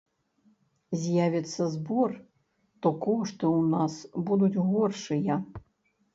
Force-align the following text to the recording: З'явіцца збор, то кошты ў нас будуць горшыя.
З'явіцца 1.01 1.67
збор, 1.73 2.09
то 2.87 2.93
кошты 3.05 3.45
ў 3.57 3.61
нас 3.75 3.93
будуць 4.33 4.61
горшыя. 4.73 5.41